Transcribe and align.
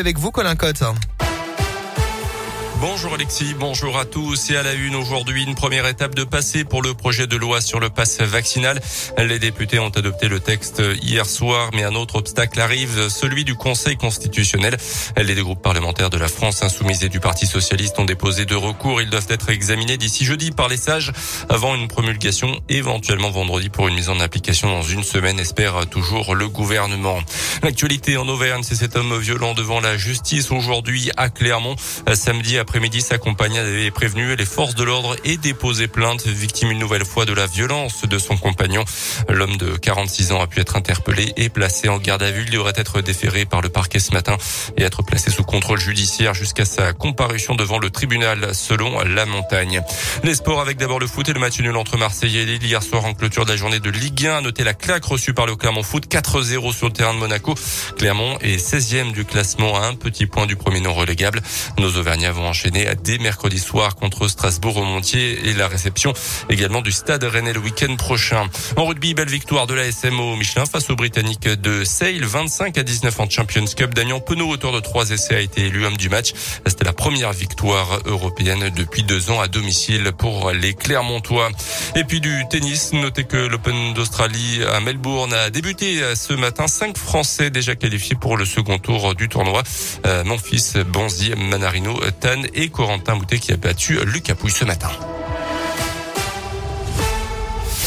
Avec 0.00 0.16
vous, 0.16 0.30
Colin 0.30 0.54
Cotte. 0.54 0.84
Bonjour 2.80 3.14
Alexis, 3.14 3.56
bonjour 3.58 3.98
à 3.98 4.04
tous 4.04 4.50
et 4.50 4.56
à 4.56 4.62
la 4.62 4.72
une 4.72 4.94
aujourd'hui 4.94 5.42
une 5.42 5.56
première 5.56 5.84
étape 5.88 6.14
de 6.14 6.22
passé 6.22 6.62
pour 6.62 6.80
le 6.80 6.94
projet 6.94 7.26
de 7.26 7.34
loi 7.36 7.60
sur 7.60 7.80
le 7.80 7.90
pass 7.90 8.20
vaccinal. 8.20 8.80
Les 9.18 9.40
députés 9.40 9.80
ont 9.80 9.88
adopté 9.88 10.28
le 10.28 10.38
texte 10.38 10.80
hier 11.02 11.26
soir 11.26 11.70
mais 11.74 11.82
un 11.82 11.96
autre 11.96 12.14
obstacle 12.16 12.60
arrive, 12.60 13.08
celui 13.08 13.44
du 13.44 13.56
Conseil 13.56 13.96
constitutionnel. 13.96 14.76
Les 15.16 15.34
deux 15.34 15.42
groupes 15.42 15.60
parlementaires 15.60 16.08
de 16.08 16.18
la 16.18 16.28
France 16.28 16.62
insoumise 16.62 17.02
et 17.02 17.08
du 17.08 17.18
Parti 17.18 17.46
socialiste 17.46 17.98
ont 17.98 18.04
déposé 18.04 18.44
deux 18.44 18.56
recours. 18.56 19.02
Ils 19.02 19.10
doivent 19.10 19.26
être 19.28 19.50
examinés 19.50 19.96
d'ici 19.96 20.24
jeudi 20.24 20.52
par 20.52 20.68
les 20.68 20.76
sages 20.76 21.12
avant 21.48 21.74
une 21.74 21.88
promulgation 21.88 22.60
éventuellement 22.68 23.30
vendredi 23.30 23.70
pour 23.70 23.88
une 23.88 23.96
mise 23.96 24.08
en 24.08 24.20
application 24.20 24.68
dans 24.68 24.82
une 24.82 25.02
semaine, 25.02 25.40
espère 25.40 25.88
toujours 25.88 26.36
le 26.36 26.48
gouvernement. 26.48 27.18
L'actualité 27.64 28.16
en 28.16 28.28
Auvergne, 28.28 28.62
c'est 28.62 28.76
cet 28.76 28.94
homme 28.94 29.18
violent 29.18 29.54
devant 29.54 29.80
la 29.80 29.96
justice 29.96 30.52
aujourd'hui 30.52 31.10
à 31.16 31.28
Clermont. 31.28 31.74
Samedi 32.14 32.56
après-midi, 32.68 33.00
sa 33.00 33.16
compagne 33.16 33.58
avait 33.58 33.90
prévenu 33.90 34.36
les 34.36 34.44
forces 34.44 34.74
de 34.74 34.84
l'ordre 34.84 35.16
et 35.24 35.38
déposé 35.38 35.88
plainte, 35.88 36.26
victime 36.26 36.70
une 36.70 36.78
nouvelle 36.78 37.06
fois 37.06 37.24
de 37.24 37.32
la 37.32 37.46
violence 37.46 38.02
de 38.04 38.18
son 38.18 38.36
compagnon. 38.36 38.84
L'homme 39.30 39.56
de 39.56 39.78
46 39.78 40.32
ans 40.32 40.42
a 40.42 40.46
pu 40.46 40.60
être 40.60 40.76
interpellé 40.76 41.32
et 41.38 41.48
placé 41.48 41.88
en 41.88 41.96
garde 41.96 42.22
à 42.22 42.30
vue. 42.30 42.44
Il 42.46 42.50
devrait 42.50 42.74
être 42.76 43.00
déféré 43.00 43.46
par 43.46 43.62
le 43.62 43.70
parquet 43.70 44.00
ce 44.00 44.12
matin 44.12 44.36
et 44.76 44.82
être 44.82 45.02
placé 45.02 45.30
sous 45.30 45.44
contrôle 45.44 45.80
judiciaire 45.80 46.34
jusqu'à 46.34 46.66
sa 46.66 46.92
comparution 46.92 47.54
devant 47.54 47.78
le 47.78 47.88
tribunal 47.88 48.54
selon 48.54 49.00
la 49.00 49.24
montagne. 49.24 49.80
Les 50.22 50.34
sports 50.34 50.60
avec 50.60 50.76
d'abord 50.76 50.98
le 50.98 51.06
foot 51.06 51.26
et 51.26 51.32
le 51.32 51.40
match 51.40 51.58
nul 51.60 51.74
entre 51.74 51.96
Marseille 51.96 52.36
et 52.36 52.44
Lille 52.44 52.62
hier 52.62 52.82
soir 52.82 53.06
en 53.06 53.14
clôture 53.14 53.46
de 53.46 53.50
la 53.50 53.56
journée 53.56 53.80
de 53.80 53.88
Ligue 53.88 54.26
1. 54.26 54.42
Notez 54.42 54.64
la 54.64 54.74
claque 54.74 55.06
reçue 55.06 55.32
par 55.32 55.46
le 55.46 55.56
Clermont 55.56 55.82
Foot 55.82 56.06
4-0 56.06 56.74
sur 56.74 56.88
le 56.88 56.92
terrain 56.92 57.14
de 57.14 57.18
Monaco. 57.18 57.54
Clermont 57.96 58.36
est 58.40 58.62
16e 58.62 59.12
du 59.12 59.24
classement 59.24 59.80
à 59.80 59.86
un 59.86 59.94
petit 59.94 60.26
point 60.26 60.44
du 60.44 60.56
premier 60.56 60.80
non 60.80 60.92
relégable. 60.92 61.40
Nos 61.78 61.96
Auvergnats 61.96 62.32
vont 62.32 62.46
enchaîné 62.58 62.88
dès 63.04 63.18
mercredi 63.18 63.60
soir 63.60 63.94
contre 63.94 64.26
Strasbourg 64.26 64.78
au 64.78 64.82
Montier 64.82 65.48
et 65.48 65.52
la 65.52 65.68
réception 65.68 66.12
également 66.48 66.80
du 66.80 66.90
Stade 66.90 67.22
Rennais 67.22 67.52
le 67.52 67.60
week-end 67.60 67.94
prochain. 67.94 68.48
En 68.76 68.84
rugby, 68.84 69.14
belle 69.14 69.28
victoire 69.28 69.68
de 69.68 69.74
la 69.74 69.92
SMO 69.92 70.34
Michelin 70.34 70.66
face 70.66 70.90
aux 70.90 70.96
Britanniques 70.96 71.46
de 71.46 71.84
Sale, 71.84 72.24
25 72.24 72.76
à 72.76 72.82
19 72.82 73.20
en 73.20 73.30
Champions 73.30 73.64
Cup. 73.64 73.94
Daniel 73.94 74.24
Penaud, 74.24 74.48
auteur 74.48 74.72
de 74.72 74.80
trois 74.80 75.10
essais, 75.10 75.36
a 75.36 75.40
été 75.40 75.66
élu 75.66 75.86
homme 75.86 75.96
du 75.96 76.08
match. 76.08 76.32
C'était 76.66 76.84
la 76.84 76.92
première 76.92 77.32
victoire 77.32 78.00
européenne 78.06 78.70
depuis 78.74 79.04
deux 79.04 79.30
ans 79.30 79.40
à 79.40 79.46
domicile 79.46 80.10
pour 80.18 80.50
les 80.50 80.74
Clermontois. 80.74 81.50
Et 81.94 82.02
puis 82.02 82.20
du 82.20 82.42
tennis, 82.50 82.92
notez 82.92 83.22
que 83.22 83.36
l'Open 83.36 83.94
d'Australie 83.94 84.64
à 84.72 84.80
Melbourne 84.80 85.32
a 85.32 85.50
débuté 85.50 86.00
ce 86.16 86.32
matin. 86.32 86.66
Cinq 86.66 86.98
Français 86.98 87.50
déjà 87.50 87.76
qualifiés 87.76 88.16
pour 88.16 88.36
le 88.36 88.44
second 88.44 88.78
tour 88.78 89.14
du 89.14 89.28
tournoi. 89.28 89.62
Euh, 90.06 90.24
mon 90.24 90.38
fils 90.38 90.76
Bonzi, 90.76 91.32
Manarino, 91.36 92.00
Tan 92.20 92.42
et 92.54 92.68
Corentin 92.68 93.14
Moutet 93.14 93.38
qui 93.38 93.52
a 93.52 93.56
battu 93.56 93.98
Lucas 94.04 94.34
Pouille 94.34 94.50
ce 94.50 94.64
matin. 94.64 94.90